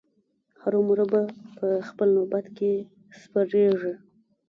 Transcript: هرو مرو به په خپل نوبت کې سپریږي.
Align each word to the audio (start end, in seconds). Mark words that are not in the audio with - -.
هرو 0.61 0.79
مرو 0.87 1.05
به 1.11 1.21
په 1.57 1.67
خپل 1.89 2.07
نوبت 2.17 2.45
کې 2.57 2.71
سپریږي. 3.21 3.93